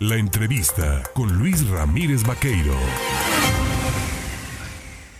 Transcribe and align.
La 0.00 0.16
entrevista 0.16 1.02
con 1.14 1.38
Luis 1.38 1.66
Ramírez 1.70 2.22
Vaqueiro. 2.22 2.74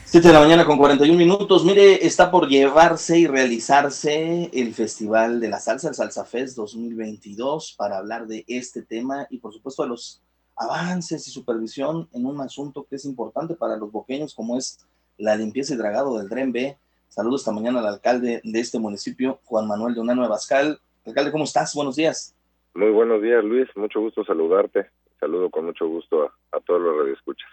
7 0.05 0.29
de 0.29 0.35
la 0.35 0.41
mañana 0.41 0.67
con 0.67 0.77
41 0.77 1.17
minutos. 1.17 1.65
Mire, 1.65 2.07
está 2.07 2.31
por 2.31 2.46
llevarse 2.46 3.19
y 3.19 3.27
realizarse 3.27 4.51
el 4.53 4.75
Festival 4.75 5.41
de 5.41 5.49
la 5.49 5.61
Salsa, 5.61 5.89
el 5.89 5.95
Salsa 5.95 6.27
Fest 6.27 6.59
2022, 6.59 7.75
para 7.79 7.97
hablar 7.97 8.27
de 8.27 8.45
este 8.49 8.83
tema 8.83 9.27
y 9.31 9.39
por 9.39 9.54
supuesto 9.54 9.83
de 9.83 9.89
los 9.89 10.21
avances 10.54 11.27
y 11.27 11.30
supervisión 11.30 12.11
en 12.12 12.27
un 12.27 12.38
asunto 12.43 12.86
que 12.86 12.96
es 12.96 13.06
importante 13.06 13.54
para 13.54 13.79
los 13.79 13.90
boqueños, 13.90 14.34
como 14.34 14.58
es 14.58 14.80
la 15.16 15.36
limpieza 15.36 15.72
y 15.72 15.79
dragado 15.79 16.18
del 16.18 16.29
Dren 16.29 16.52
B. 16.52 16.77
Saludos 17.08 17.40
esta 17.40 17.52
mañana 17.52 17.79
al 17.79 17.86
alcalde 17.86 18.43
de 18.45 18.61
este 18.61 18.79
municipio, 18.79 19.40
Juan 19.46 19.66
Manuel 19.66 19.95
de 19.95 20.00
Unano 20.02 20.20
de 20.20 20.29
Bascal. 20.29 20.79
Alcalde, 21.06 21.32
¿cómo 21.32 21.45
estás? 21.45 21.72
Buenos 21.72 21.96
días. 21.96 22.36
Muy 22.77 22.90
buenos 22.90 23.22
días, 23.22 23.43
Luis. 23.43 23.66
Mucho 23.74 24.00
gusto 24.02 24.22
saludarte. 24.22 24.90
Saludo 25.18 25.48
con 25.48 25.64
mucho 25.64 25.88
gusto 25.88 26.30
a, 26.53 26.61
todos 26.61 26.82
los 26.82 26.94
radioescuchas. 26.98 27.48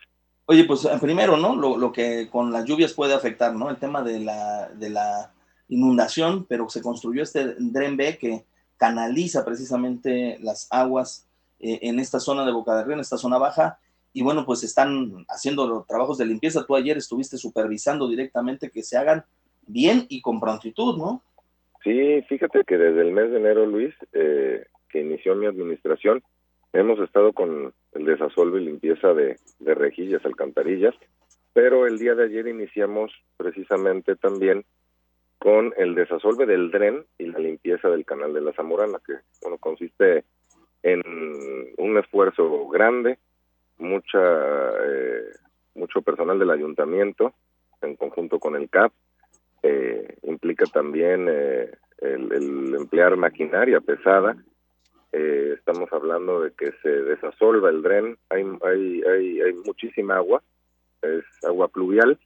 Oye, 0.48 0.66
pues 0.66 0.84
eh, 0.84 0.90
primero, 1.00 1.38
¿no? 1.38 1.56
Lo, 1.56 1.92
que 1.94 2.28
con 2.30 2.52
las 2.52 2.66
lluvias 2.66 2.94
puede 2.94 3.14
afectar, 3.14 3.56
¿no? 3.56 3.70
El 3.70 3.78
tema 3.78 4.02
de 4.02 4.20
la, 4.20 4.68
de 4.68 4.90
la 4.90 5.32
inundación, 5.70 6.46
pero 6.46 6.68
se 6.68 6.82
construyó 6.82 7.24
este 7.24 7.56
Dren 7.58 7.96
B 7.96 8.18
que 8.18 8.44
canaliza 8.76 9.46
precisamente 9.46 10.38
las 10.42 10.68
aguas 10.70 11.26
eh, 11.62 11.80
en 11.84 12.00
esta 12.00 12.20
zona 12.20 12.46
de 12.46 12.52
Boca 12.52 12.76
del 12.76 12.86
Río, 12.86 12.96
en 12.96 13.00
esta 13.00 13.18
zona 13.18 13.38
baja, 13.38 13.80
y 14.12 14.24
bueno, 14.24 14.46
pues 14.46 14.62
están 14.64 15.26
haciendo 15.30 15.66
los 15.68 15.88
trabajos 15.88 16.18
de 16.18 16.26
limpieza. 16.26 16.66
Tú 16.66 16.76
ayer 16.76 16.98
estuviste 16.98 17.38
supervisando 17.38 18.10
directamente 18.10 18.70
que 18.70 18.84
se 18.84 18.98
hagan 18.98 19.24
bien 19.66 20.06
y 20.10 20.22
con 20.22 20.42
prontitud, 20.42 20.98
¿no? 20.98 21.24
Sí, 21.82 22.22
fíjate 22.28 22.64
que 22.68 22.78
desde 22.78 23.02
el 23.02 23.14
mes 23.14 23.32
de 23.32 23.38
enero, 23.38 23.66
Luis, 23.66 23.94
eh, 24.12 24.66
que 24.94 25.02
inició 25.02 25.34
mi 25.34 25.48
administración, 25.48 26.22
hemos 26.72 27.00
estado 27.00 27.34
con 27.34 27.74
el 27.94 28.06
desasolve 28.06 28.62
y 28.62 28.66
limpieza 28.66 29.14
de, 29.16 29.38
rejillas, 29.60 30.24
alcantarillas, 30.24 30.94
pero 31.52 31.88
el 31.88 31.98
día 31.98 32.14
de 32.14 32.26
ayer 32.26 32.48
iniciamos 32.48 33.12
precisamente 33.36 34.16
también 34.16 34.64
con 35.40 35.74
el 35.78 35.96
desasolve 35.96 36.46
del 36.46 36.70
dren 36.70 37.06
y 37.18 37.26
la 37.26 37.40
limpieza 37.40 37.90
del 37.90 38.06
canal 38.06 38.34
de 38.34 38.42
la 38.42 38.54
Zamorana, 38.54 39.00
que 39.06 39.14
bueno 39.42 39.58
consiste 39.58 40.24
en 40.84 41.02
un 41.78 41.98
esfuerzo 41.98 42.68
grande, 42.70 43.18
mucha 43.80 44.20
eh, 44.20 45.24
mucho 45.74 46.04
personal 46.04 46.38
del 46.38 46.52
ayuntamiento 46.52 47.34
en 47.82 47.96
conjunto 47.96 48.40
con 48.40 48.56
el 48.56 48.70
CAP, 48.70 48.94
eh, 49.64 50.18
implica 50.24 50.66
también 50.66 51.28
eh, 51.30 51.72
el, 52.04 52.76
emplear 52.76 53.16
maquinaria 53.18 53.80
pesada. 53.80 54.36
Estamos 55.14 55.92
hablando 55.94 56.42
de 56.42 56.52
que 56.52 56.72
se 56.82 56.90
desasolva 56.90 57.70
el 57.70 57.82
dren, 57.82 58.18
hay, 58.30 58.44
hay, 58.64 59.04
hay, 59.04 59.42
hay 59.42 59.54
muchísima 59.54 60.18
agua, 60.18 60.42
es 61.02 61.24
agua 61.44 61.68
pluvial, 61.68 62.20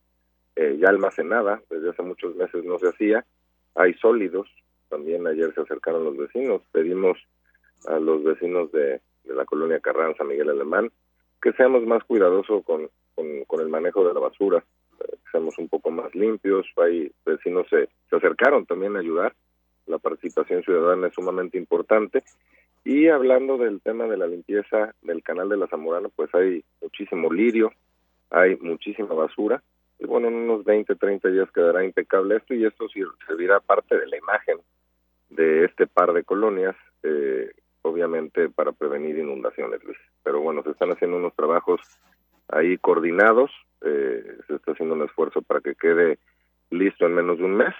ya 0.55 0.89
almacenada, 0.89 1.61
desde 1.69 1.89
hace 1.89 2.01
muchos 2.01 2.35
meses 2.35 2.63
no 2.63 2.79
se 2.79 2.87
hacía, 2.87 3.25
hay 3.75 3.93
sólidos, 3.95 4.47
también 4.89 5.27
ayer 5.27 5.53
se 5.53 5.61
acercaron 5.61 6.03
los 6.03 6.17
vecinos, 6.17 6.61
pedimos 6.71 7.17
a 7.85 7.99
los 7.99 8.23
vecinos 8.23 8.71
de, 8.71 9.01
la 9.25 9.45
colonia 9.45 9.79
Carranza, 9.79 10.23
Miguel 10.23 10.49
Alemán, 10.49 10.91
que 11.41 11.51
seamos 11.53 11.85
más 11.85 12.03
cuidadosos 12.05 12.63
con, 12.63 12.89
con, 13.15 13.61
el 13.61 13.67
manejo 13.67 14.07
de 14.07 14.13
la 14.13 14.19
basura, 14.19 14.63
que 14.97 15.17
seamos 15.31 15.57
un 15.57 15.67
poco 15.67 15.91
más 15.91 16.15
limpios. 16.15 16.65
Hay 16.77 17.11
vecinos 17.25 17.67
se, 17.69 17.89
se 18.09 18.15
acercaron 18.15 18.65
también 18.65 18.95
a 18.95 18.99
ayudar. 18.99 19.35
La 19.85 19.97
participación 19.97 20.63
ciudadana 20.63 21.07
es 21.07 21.13
sumamente 21.13 21.57
importante. 21.57 22.23
Y 22.89 23.09
hablando 23.09 23.57
del 23.57 23.81
tema 23.81 24.05
de 24.05 24.15
la 24.15 24.27
limpieza 24.27 24.95
del 25.01 25.21
canal 25.21 25.49
de 25.49 25.57
la 25.57 25.67
Zamorana, 25.67 26.07
pues 26.07 26.33
hay 26.33 26.63
muchísimo 26.81 27.29
lirio, 27.29 27.73
hay 28.29 28.55
muchísima 28.61 29.13
basura. 29.13 29.61
Y 29.99 30.05
bueno, 30.05 30.29
en 30.29 30.35
unos 30.35 30.63
20, 30.63 30.95
30 30.95 31.27
días 31.27 31.51
quedará 31.51 31.83
impecable 31.83 32.37
esto 32.37 32.53
y 32.53 32.63
esto 32.63 32.85
servirá 33.27 33.59
parte 33.59 33.99
de 33.99 34.07
la 34.07 34.15
imagen 34.15 34.59
de 35.29 35.65
este 35.65 35.85
par 35.85 36.13
de 36.13 36.23
colonias 36.23 36.77
eh, 37.03 37.51
obviamente 37.81 38.47
para 38.47 38.71
prevenir 38.71 39.17
inundaciones, 39.17 39.81
Pero 40.23 40.39
bueno, 40.39 40.63
se 40.63 40.69
están 40.71 40.91
haciendo 40.91 41.17
unos 41.17 41.35
trabajos 41.35 41.81
ahí 42.47 42.77
coordinados, 42.77 43.51
eh, 43.81 44.23
se 44.47 44.55
está 44.55 44.71
haciendo 44.71 44.95
un 44.95 45.03
esfuerzo 45.03 45.41
para 45.41 45.59
que 45.59 45.75
quede 45.75 46.19
listo 46.69 47.05
en 47.05 47.15
menos 47.15 47.37
de 47.37 47.43
un 47.43 47.57
mes 47.57 47.75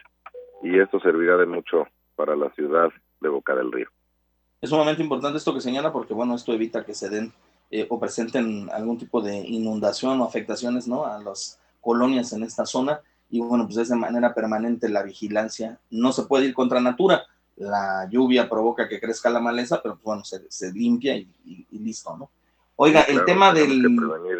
y 0.63 0.77
esto 0.81 0.99
servirá 0.99 1.37
de 1.37 1.45
mucho 1.45 1.87
para 2.17 2.35
la 2.35 2.49
ciudad 2.49 2.91
de 3.21 3.29
Boca 3.29 3.55
del 3.55 3.71
Río. 3.71 3.87
Es 4.61 4.69
sumamente 4.69 5.03
importante 5.03 5.37
esto 5.37 5.53
que 5.53 5.61
señala 5.61 5.91
porque 5.93 6.13
bueno, 6.13 6.35
esto 6.35 6.53
evita 6.53 6.83
que 6.83 6.93
se 6.93 7.09
den 7.09 7.33
eh, 7.69 7.85
o 7.89 7.99
presenten 7.99 8.69
algún 8.71 8.97
tipo 8.97 9.21
de 9.21 9.37
inundación 9.37 10.19
o 10.21 10.25
afectaciones 10.25 10.87
¿no? 10.87 11.05
a 11.05 11.19
las 11.19 11.59
colonias 11.81 12.33
en 12.33 12.43
esta 12.43 12.65
zona 12.65 13.01
y 13.29 13.39
bueno, 13.39 13.65
pues 13.65 13.77
es 13.77 13.89
de 13.89 13.95
manera 13.95 14.33
permanente 14.33 14.89
la 14.89 15.03
vigilancia. 15.03 15.79
No 15.89 16.11
se 16.11 16.23
puede 16.23 16.45
ir 16.45 16.53
contra 16.53 16.79
natura, 16.79 17.25
la 17.57 18.07
lluvia 18.09 18.49
provoca 18.49 18.87
que 18.87 18.99
crezca 18.99 19.29
la 19.29 19.39
maleza, 19.39 19.81
pero 19.81 19.99
bueno, 20.03 20.23
se, 20.23 20.71
limpia 20.73 21.15
y, 21.15 21.27
listo, 21.71 22.15
¿no? 22.15 22.29
Oiga, 22.77 23.01
el 23.01 23.25
tema 23.25 23.53
del... 23.53 23.85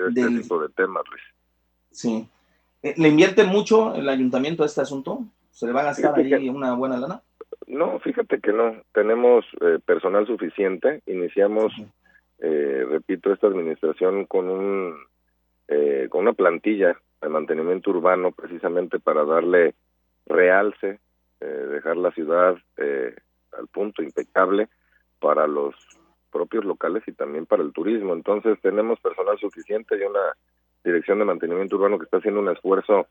Este 0.08 0.22
del 0.22 0.42
tipo 0.42 0.62
de 0.62 0.70
temas, 0.70 1.04
Luis. 1.10 1.24
Sí. 1.92 2.30
Eh, 2.84 2.94
¿Le 2.98 3.10
invierte 3.10 3.44
mucho 3.44 3.96
el 3.96 4.08
ayuntamiento 4.08 4.64
a 4.64 4.68
este 4.68 4.82
asunto? 4.82 5.26
¿Se 5.52 5.66
le 5.66 5.74
va 5.74 5.82
a 5.82 5.86
gastar 5.86 6.16
ahí 6.16 6.48
una 6.48 6.76
buena 6.76 6.98
lana? 6.98 7.22
No, 7.68 8.00
fíjate 8.00 8.40
que 8.40 8.54
no. 8.54 8.82
Tenemos 8.94 9.46
eh, 9.62 9.80
personal 9.86 10.26
suficiente. 10.26 11.02
Iniciamos, 11.06 11.74
eh, 12.40 12.86
repito, 12.90 13.32
esta 13.32 13.48
administración 13.48 14.26
con 14.26 14.50
un 14.50 14.96
con 16.10 16.22
una 16.22 16.32
plantilla 16.32 16.98
de 17.22 17.28
mantenimiento 17.28 17.90
urbano 17.90 18.32
precisamente 18.32 19.00
para 19.00 19.26
darle 19.26 19.76
realce 20.26 21.00
eh, 21.40 21.46
dejar 21.46 21.98
la 21.98 22.12
ciudad 22.12 22.58
eh, 22.78 23.16
al 23.58 23.68
punto 23.68 24.02
impecable 24.02 24.70
para 25.20 25.46
los 25.46 25.76
propios 26.32 26.66
locales 26.66 27.04
y 27.06 27.12
también 27.12 27.46
para 27.46 27.62
el 27.62 27.74
turismo. 27.74 28.14
Entonces 28.14 28.60
tenemos 28.62 29.00
personal 29.00 29.38
suficiente 29.38 29.98
y 29.98 30.02
una 30.02 30.36
dirección 30.84 31.20
de 31.20 31.26
mantenimiento 31.26 31.76
urbano 31.76 32.00
que 32.00 32.06
está 32.06 32.18
haciendo 32.18 32.40
un 32.40 32.50
esfuerzo 32.50 33.08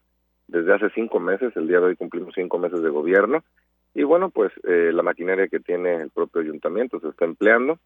desde 0.49 0.75
hace 0.75 0.91
cinco 0.91 1.21
meses. 1.21 1.57
El 1.57 1.69
día 1.69 1.79
de 1.79 1.87
hoy 1.87 1.97
cumplimos 1.97 2.35
cinco 2.35 2.59
meses 2.59 2.83
de 2.83 2.89
gobierno 2.89 3.45
y 3.97 4.05
bueno, 4.05 4.31
pues 4.31 4.53
eh, 4.63 4.91
la 4.93 5.03
maquinaria 5.03 5.49
que 5.49 5.61
tiene 5.61 5.97
el 5.97 6.11
propio 6.11 6.43
ayuntamiento 6.43 7.01
se 7.01 7.09
está 7.09 7.25
empleando 7.25 7.79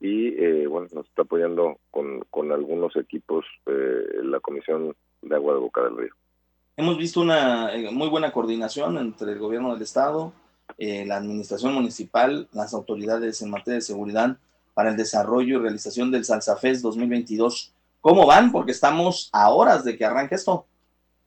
y 0.00 0.64
bueno, 0.64 0.88
nos 0.94 1.06
está 1.06 1.22
apoyando 1.22 1.78
con, 1.90 2.20
con 2.30 2.50
algunos 2.52 2.96
equipos 2.96 3.44
la 3.66 4.40
Comisión 4.40 4.96
de 5.20 5.34
Agua 5.34 5.52
de 5.52 5.60
Boca 5.60 5.82
del 5.82 5.98
Río. 5.98 6.14
Hemos 6.80 6.96
visto 6.96 7.20
una 7.20 7.74
eh, 7.74 7.90
muy 7.90 8.08
buena 8.08 8.32
coordinación 8.32 8.96
entre 8.96 9.32
el 9.32 9.38
gobierno 9.38 9.74
del 9.74 9.82
estado, 9.82 10.32
eh, 10.78 11.04
la 11.04 11.16
administración 11.16 11.74
municipal, 11.74 12.48
las 12.52 12.72
autoridades 12.72 13.42
en 13.42 13.50
materia 13.50 13.74
de 13.74 13.80
seguridad 13.82 14.38
para 14.72 14.88
el 14.88 14.96
desarrollo 14.96 15.58
y 15.58 15.62
realización 15.62 16.10
del 16.10 16.24
Salsafest 16.24 16.82
2022. 16.82 17.74
¿Cómo 18.00 18.24
van? 18.24 18.50
Porque 18.50 18.72
estamos 18.72 19.28
a 19.34 19.50
horas 19.50 19.84
de 19.84 19.98
que 19.98 20.06
arranque 20.06 20.36
esto. 20.36 20.64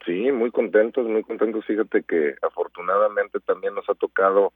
Sí, 0.05 0.31
muy 0.31 0.51
contentos, 0.51 1.07
muy 1.07 1.23
contentos. 1.23 1.65
Fíjate 1.65 2.03
que 2.03 2.35
afortunadamente 2.41 3.39
también 3.39 3.75
nos 3.75 3.89
ha 3.89 3.95
tocado 3.95 4.53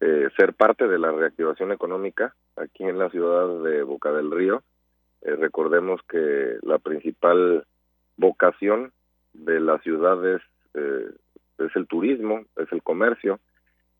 eh, 0.00 0.28
ser 0.36 0.54
parte 0.54 0.88
de 0.88 0.98
la 0.98 1.12
reactivación 1.12 1.72
económica 1.72 2.34
aquí 2.56 2.84
en 2.84 2.98
la 2.98 3.10
ciudad 3.10 3.62
de 3.62 3.82
Boca 3.82 4.12
del 4.12 4.30
Río. 4.30 4.62
recordemos 5.22 6.00
que 6.08 6.56
la 6.62 6.78
principal 6.78 7.64
vocación 8.16 8.92
de 9.32 9.60
las 9.60 9.82
ciudades 9.82 10.40
eh, 10.74 11.10
es 11.58 11.76
el 11.76 11.86
turismo, 11.86 12.44
es 12.56 12.70
el 12.72 12.82
comercio, 12.82 13.40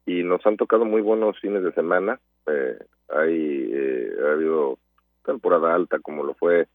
y 0.06 0.22
nos 0.22 0.44
han 0.46 0.56
tocado 0.56 0.84
muy 0.84 1.02
buenos 1.02 1.38
fines 1.40 1.62
de 1.62 1.72
semana. 1.72 2.20
Eh, 2.46 2.78
hay, 3.08 3.70
eh, 3.72 4.12
ha 4.24 4.32
habido 4.32 4.78
temporada 5.24 5.74
alta 5.74 5.98
como 5.98 6.24
lo 6.24 6.34
fue 6.34 6.68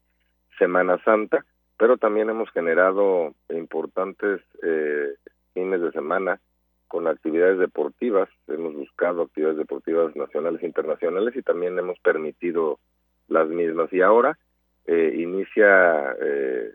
Semana 0.57 1.01
Santa, 1.03 1.45
pero 1.77 1.97
también 1.97 2.29
hemos 2.29 2.49
generado 2.51 3.33
importantes 3.49 4.41
eh, 4.63 5.15
fines 5.53 5.81
de 5.81 5.91
semana 5.91 6.39
con 6.87 7.07
actividades 7.07 7.59
deportivas, 7.59 8.29
hemos 8.47 8.73
buscado 8.73 9.23
actividades 9.23 9.57
deportivas 9.57 10.15
nacionales 10.15 10.61
e 10.63 10.67
internacionales 10.67 11.35
y 11.35 11.41
también 11.41 11.77
hemos 11.77 11.99
permitido 11.99 12.79
las 13.27 13.49
mismas. 13.49 13.91
Y 13.91 14.01
ahora 14.01 14.37
eh, 14.85 15.15
inicia 15.17 16.15
eh, 16.21 16.71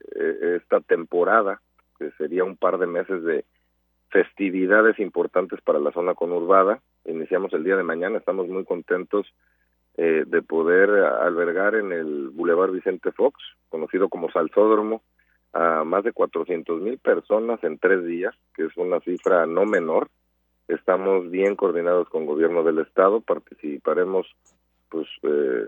esta 0.56 0.81
temporada 0.81 1.61
que 1.99 2.11
sería 2.12 2.44
un 2.44 2.56
par 2.56 2.79
de 2.79 2.87
meses 2.87 3.23
de 3.23 3.44
festividades 4.11 4.99
importantes 4.99 5.61
para 5.61 5.79
la 5.79 5.93
zona 5.93 6.14
conurbada. 6.14 6.81
Iniciamos 7.05 7.52
el 7.52 7.64
día 7.64 7.76
de 7.76 7.85
mañana, 7.85 8.19
estamos 8.19 8.49
muy 8.49 8.64
contentos 8.64 9.32
eh, 10.02 10.25
de 10.26 10.41
poder 10.41 10.88
albergar 10.88 11.75
en 11.75 11.93
el 11.93 12.31
Boulevard 12.31 12.70
Vicente 12.70 13.12
Fox, 13.12 13.38
conocido 13.69 14.08
como 14.08 14.31
Salsódromo, 14.31 15.02
a 15.52 15.85
más 15.85 16.05
de 16.05 16.14
400 16.14 16.81
mil 16.81 16.97
personas 16.97 17.62
en 17.64 17.76
tres 17.76 18.02
días, 18.06 18.35
que 18.55 18.64
es 18.64 18.75
una 18.79 19.00
cifra 19.00 19.44
no 19.44 19.67
menor. 19.67 20.08
Estamos 20.69 21.31
bien 21.31 21.55
coordinados 21.55 22.08
con 22.08 22.23
el 22.23 22.29
gobierno 22.29 22.62
del 22.62 22.79
estado, 22.79 23.20
participaremos 23.20 24.26
pues 24.88 25.06
eh, 25.23 25.67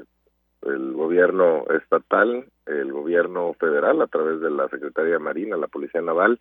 el 0.63 0.93
gobierno 0.95 1.67
estatal, 1.69 2.47
el 2.65 2.91
gobierno 2.91 3.53
federal 3.61 4.01
a 4.01 4.07
través 4.07 4.41
de 4.41 4.51
la 4.51 4.67
Secretaría 4.71 5.13
de 5.13 5.19
Marina, 5.19 5.59
la 5.59 5.69
Policía 5.69 6.01
Naval 6.01 6.41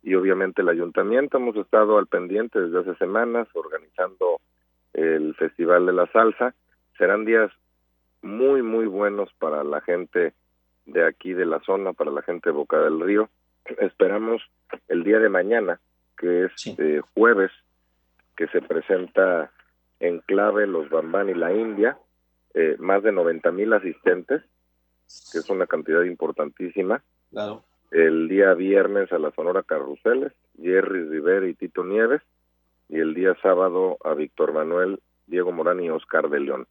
y 0.00 0.14
obviamente 0.14 0.62
el 0.62 0.68
ayuntamiento. 0.68 1.38
Hemos 1.38 1.56
estado 1.56 1.98
al 1.98 2.06
pendiente 2.06 2.60
desde 2.60 2.78
hace 2.78 2.94
semanas 3.00 3.48
organizando 3.52 4.38
el 4.92 5.34
Festival 5.34 5.86
de 5.86 5.92
la 5.92 6.06
Salsa. 6.12 6.54
Serán 6.98 7.24
días 7.24 7.50
muy, 8.22 8.62
muy 8.62 8.86
buenos 8.86 9.32
para 9.38 9.64
la 9.64 9.80
gente 9.80 10.34
de 10.86 11.06
aquí 11.06 11.32
de 11.32 11.46
la 11.46 11.60
zona, 11.60 11.92
para 11.92 12.10
la 12.10 12.22
gente 12.22 12.50
de 12.50 12.54
Boca 12.54 12.78
del 12.78 13.00
Río. 13.00 13.28
Esperamos 13.78 14.42
el 14.88 15.04
día 15.04 15.18
de 15.18 15.28
mañana, 15.28 15.80
que 16.16 16.44
es 16.44 16.52
eh, 16.78 17.00
jueves, 17.14 17.50
que 18.36 18.46
se 18.48 18.60
presenta 18.62 19.50
en 20.00 20.20
clave 20.20 20.66
los 20.66 20.88
Bambán 20.90 21.28
y 21.28 21.34
la 21.34 21.52
India, 21.52 21.98
eh, 22.54 22.76
más 22.78 23.02
de 23.02 23.12
90 23.12 23.50
mil 23.52 23.72
asistentes, 23.72 24.42
que 25.32 25.38
es 25.38 25.50
una 25.50 25.66
cantidad 25.66 26.02
importantísima. 26.02 27.02
Claro. 27.30 27.62
El 27.90 28.28
día 28.28 28.54
viernes 28.54 29.12
a 29.12 29.18
la 29.18 29.30
Sonora 29.32 29.62
Carruseles, 29.62 30.32
Jerry 30.60 31.08
Rivera 31.08 31.46
y 31.46 31.54
Tito 31.54 31.84
Nieves, 31.84 32.22
y 32.88 32.98
el 32.98 33.14
día 33.14 33.36
sábado 33.42 33.98
a 34.04 34.14
Víctor 34.14 34.52
Manuel, 34.52 35.00
Diego 35.26 35.52
Morán 35.52 35.82
y 35.82 35.90
Oscar 35.90 36.28
de 36.28 36.40
León. 36.40 36.66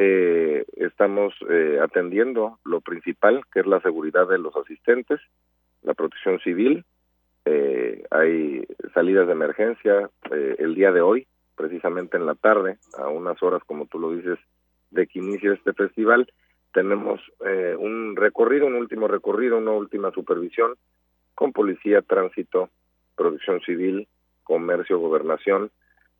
Eh, 0.00 0.64
estamos 0.76 1.34
eh, 1.50 1.80
atendiendo 1.82 2.60
lo 2.64 2.80
principal, 2.80 3.42
que 3.52 3.60
es 3.60 3.66
la 3.66 3.80
seguridad 3.80 4.28
de 4.28 4.38
los 4.38 4.54
asistentes, 4.54 5.20
la 5.82 5.92
protección 5.94 6.38
civil. 6.38 6.84
Eh, 7.44 8.04
hay 8.12 8.64
salidas 8.94 9.26
de 9.26 9.32
emergencia 9.32 10.08
eh, 10.30 10.54
el 10.60 10.76
día 10.76 10.92
de 10.92 11.00
hoy, 11.00 11.26
precisamente 11.56 12.16
en 12.16 12.26
la 12.26 12.36
tarde, 12.36 12.78
a 12.96 13.08
unas 13.08 13.42
horas, 13.42 13.60
como 13.66 13.86
tú 13.86 13.98
lo 13.98 14.12
dices, 14.12 14.38
de 14.92 15.08
que 15.08 15.18
inicie 15.18 15.52
este 15.52 15.72
festival. 15.72 16.32
Tenemos 16.72 17.20
eh, 17.44 17.74
un 17.76 18.14
recorrido, 18.14 18.66
un 18.66 18.76
último 18.76 19.08
recorrido, 19.08 19.58
una 19.58 19.72
última 19.72 20.12
supervisión 20.12 20.74
con 21.34 21.52
policía, 21.52 22.02
tránsito, 22.02 22.70
protección 23.16 23.60
civil, 23.62 24.06
comercio, 24.44 25.00
gobernación, 25.00 25.72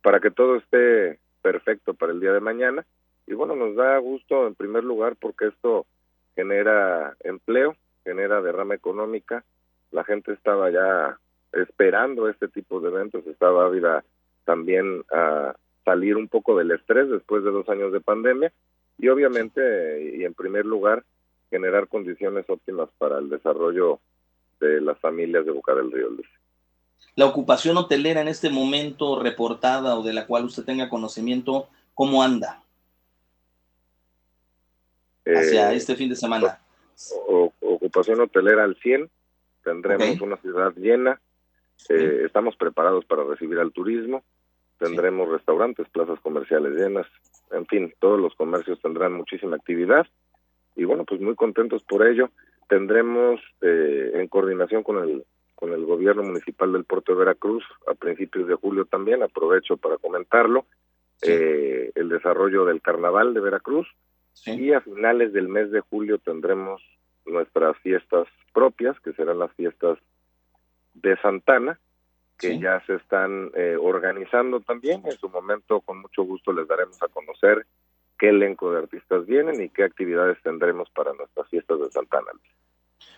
para 0.02 0.18
que 0.18 0.32
todo 0.32 0.56
esté 0.56 1.20
perfecto 1.42 1.94
para 1.94 2.10
el 2.10 2.18
día 2.18 2.32
de 2.32 2.40
mañana. 2.40 2.84
Y 3.28 3.34
bueno, 3.34 3.54
nos 3.54 3.76
da 3.76 3.98
gusto 3.98 4.46
en 4.46 4.54
primer 4.54 4.84
lugar 4.84 5.14
porque 5.20 5.48
esto 5.48 5.86
genera 6.34 7.14
empleo, 7.20 7.76
genera 8.02 8.40
derrama 8.40 8.74
económica. 8.74 9.44
La 9.90 10.02
gente 10.02 10.32
estaba 10.32 10.70
ya 10.70 11.18
esperando 11.52 12.28
este 12.28 12.48
tipo 12.48 12.80
de 12.80 12.88
eventos, 12.88 13.26
estaba 13.26 13.66
ávida 13.66 14.02
también 14.44 15.04
a 15.12 15.54
salir 15.84 16.16
un 16.16 16.28
poco 16.28 16.56
del 16.56 16.70
estrés 16.70 17.10
después 17.10 17.44
de 17.44 17.50
dos 17.50 17.68
años 17.68 17.92
de 17.92 18.00
pandemia 18.00 18.50
y 18.98 19.08
obviamente 19.08 20.16
y 20.16 20.24
en 20.24 20.32
primer 20.32 20.64
lugar 20.64 21.04
generar 21.50 21.88
condiciones 21.88 22.48
óptimas 22.48 22.88
para 22.96 23.18
el 23.18 23.28
desarrollo 23.28 24.00
de 24.60 24.80
las 24.80 24.98
familias 25.00 25.44
de 25.44 25.52
Boca 25.52 25.74
del 25.74 25.92
Río 25.92 26.08
Luis. 26.10 26.28
La 27.14 27.26
ocupación 27.26 27.76
hotelera 27.76 28.20
en 28.22 28.28
este 28.28 28.48
momento 28.48 29.20
reportada 29.22 29.98
o 29.98 30.02
de 30.02 30.14
la 30.14 30.26
cual 30.26 30.44
usted 30.44 30.64
tenga 30.64 30.88
conocimiento, 30.88 31.68
¿cómo 31.94 32.22
anda? 32.22 32.62
Hacia 35.36 35.72
eh, 35.72 35.76
este 35.76 35.96
fin 35.96 36.08
de 36.08 36.16
semana. 36.16 36.58
O, 37.28 37.52
ocupación 37.60 38.20
hotelera 38.20 38.64
al 38.64 38.76
100, 38.76 39.08
tendremos 39.62 40.08
okay. 40.08 40.20
una 40.20 40.36
ciudad 40.38 40.72
llena, 40.76 41.20
eh, 41.88 42.22
estamos 42.26 42.56
preparados 42.56 43.04
para 43.04 43.24
recibir 43.24 43.58
al 43.58 43.72
turismo, 43.72 44.24
tendremos 44.78 45.28
sí. 45.28 45.34
restaurantes, 45.34 45.88
plazas 45.90 46.18
comerciales 46.20 46.72
llenas, 46.72 47.06
en 47.52 47.66
fin, 47.66 47.94
todos 48.00 48.18
los 48.20 48.34
comercios 48.34 48.80
tendrán 48.80 49.12
muchísima 49.12 49.56
actividad 49.56 50.06
y 50.76 50.84
bueno, 50.84 51.04
pues 51.04 51.20
muy 51.20 51.34
contentos 51.34 51.82
por 51.82 52.06
ello. 52.06 52.30
Tendremos 52.68 53.40
eh, 53.62 54.12
en 54.14 54.28
coordinación 54.28 54.82
con 54.82 55.02
el 55.02 55.24
con 55.58 55.72
el 55.72 55.84
gobierno 55.86 56.22
municipal 56.22 56.72
del 56.72 56.84
puerto 56.84 57.10
de 57.12 57.18
Veracruz 57.18 57.64
a 57.88 57.94
principios 57.94 58.46
de 58.46 58.54
julio 58.54 58.84
también, 58.84 59.24
aprovecho 59.24 59.76
para 59.76 59.96
comentarlo, 59.98 60.66
sí. 61.16 61.32
eh, 61.32 61.90
el 61.96 62.08
desarrollo 62.08 62.64
del 62.64 62.80
carnaval 62.80 63.34
de 63.34 63.40
Veracruz 63.40 63.88
sí. 64.42 64.52
y 64.52 64.72
a 64.72 64.80
finales 64.80 65.32
del 65.32 65.48
mes 65.48 65.70
de 65.70 65.80
julio 65.80 66.18
tendremos 66.18 66.82
nuestras 67.26 67.76
fiestas 67.78 68.26
propias, 68.52 68.98
que 69.00 69.12
serán 69.12 69.38
las 69.38 69.52
fiestas 69.52 69.98
de 70.94 71.16
Santana, 71.20 71.78
que 72.38 72.50
sí. 72.50 72.60
ya 72.60 72.84
se 72.86 72.94
están 72.94 73.50
eh, 73.54 73.76
organizando 73.80 74.60
también. 74.60 75.02
En 75.04 75.18
su 75.18 75.28
momento, 75.28 75.80
con 75.80 76.00
mucho 76.00 76.22
gusto, 76.22 76.52
les 76.52 76.66
daremos 76.66 77.02
a 77.02 77.08
conocer 77.08 77.66
qué 78.18 78.30
elenco 78.30 78.72
de 78.72 78.78
artistas 78.78 79.26
vienen 79.26 79.62
y 79.62 79.68
qué 79.68 79.84
actividades 79.84 80.38
tendremos 80.42 80.90
para 80.90 81.12
nuestras 81.14 81.48
fiestas 81.48 81.78
de 81.80 81.90
Santana. 81.90 82.32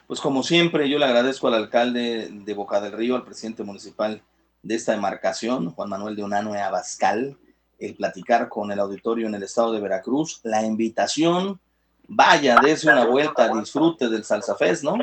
Pues 0.07 0.21
como 0.21 0.43
siempre, 0.43 0.89
yo 0.89 0.99
le 0.99 1.05
agradezco 1.05 1.49
al 1.49 1.55
alcalde 1.55 2.29
de 2.31 2.55
Boca 2.55 2.81
del 2.81 2.93
Río, 2.93 3.17
al 3.17 3.25
presidente 3.25 3.63
municipal 3.63 4.23
de 4.63 4.75
esta 4.75 4.93
demarcación, 4.93 5.71
Juan 5.71 5.89
Manuel 5.89 6.17
de 6.17 6.25
Unanue 6.25 6.61
Abascal, 6.61 7.39
el 7.81 7.97
platicar 7.97 8.49
con 8.49 8.71
el 8.71 8.79
auditorio 8.79 9.27
en 9.27 9.35
el 9.35 9.43
estado 9.43 9.73
de 9.73 9.81
Veracruz, 9.81 10.41
la 10.45 10.65
invitación, 10.65 11.59
vaya, 12.07 12.57
dése 12.63 12.91
una 12.91 13.07
vuelta, 13.07 13.49
disfrute 13.49 14.09
del 14.09 14.25
Salsa 14.25 14.55
Fest, 14.55 14.85
¿no? 14.85 14.97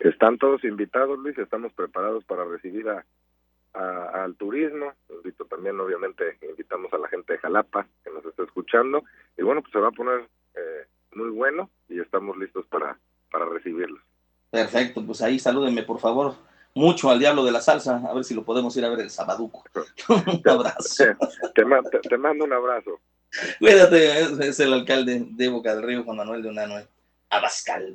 Están 0.00 0.36
todos 0.36 0.64
invitados, 0.64 1.18
Luis, 1.18 1.38
estamos 1.38 1.72
preparados 1.72 2.24
para 2.24 2.44
recibir 2.44 2.88
a, 2.88 3.04
a, 3.74 4.24
al 4.24 4.34
turismo, 4.34 4.92
invito 5.08 5.44
también, 5.44 5.78
obviamente, 5.78 6.38
invitamos 6.48 6.92
a 6.92 6.98
la 6.98 7.08
gente 7.08 7.34
de 7.34 7.38
Jalapa 7.38 7.86
que 8.02 8.10
nos 8.10 8.24
está 8.24 8.42
escuchando, 8.42 9.04
y 9.38 9.42
bueno, 9.42 9.62
pues 9.62 9.72
se 9.72 9.78
va 9.78 9.88
a 9.88 9.92
poner 9.92 10.28
eh, 10.54 10.86
muy 11.14 11.30
bueno 11.30 11.70
y 11.88 12.00
estamos 12.00 12.36
listos 12.36 12.66
para, 12.66 12.98
para 13.30 13.46
recibirlos. 13.46 14.02
Perfecto, 14.50 15.04
pues 15.06 15.22
ahí 15.22 15.38
salúdenme, 15.38 15.84
por 15.84 16.00
favor, 16.00 16.34
mucho 16.74 17.10
al 17.10 17.18
Diablo 17.18 17.44
de 17.44 17.52
la 17.52 17.60
Salsa, 17.60 18.02
a 18.08 18.14
ver 18.14 18.24
si 18.24 18.34
lo 18.34 18.44
podemos 18.44 18.76
ir 18.76 18.84
a 18.84 18.90
ver 18.90 19.00
el 19.00 19.10
Sabaduco. 19.10 19.64
un 20.08 20.42
abrazo. 20.48 21.04
Te, 21.54 21.64
te, 21.64 22.08
te, 22.08 22.18
mando 22.18 22.44
un 22.44 22.52
abrazo. 22.52 23.00
Cuídate, 23.58 24.48
es 24.48 24.60
el 24.60 24.72
alcalde 24.72 25.26
de 25.30 25.48
Boca 25.48 25.74
del 25.74 25.84
Río, 25.84 26.04
Juan 26.04 26.18
Manuel 26.18 26.42
de 26.42 26.48
Unanoe 26.50 26.86
Abascal. 27.30 27.90